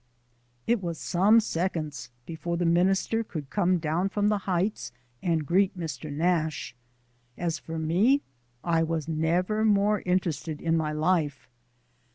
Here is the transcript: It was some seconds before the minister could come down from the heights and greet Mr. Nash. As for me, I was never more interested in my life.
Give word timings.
It 0.65 0.81
was 0.81 0.97
some 0.99 1.39
seconds 1.39 2.09
before 2.25 2.57
the 2.57 2.65
minister 2.65 3.23
could 3.23 3.51
come 3.51 3.77
down 3.77 4.09
from 4.09 4.29
the 4.29 4.39
heights 4.49 4.91
and 5.21 5.45
greet 5.45 5.77
Mr. 5.77 6.11
Nash. 6.11 6.73
As 7.37 7.59
for 7.59 7.77
me, 7.77 8.23
I 8.63 8.81
was 8.81 9.07
never 9.07 9.63
more 9.63 10.01
interested 10.03 10.59
in 10.59 10.75
my 10.75 10.91
life. 10.91 11.47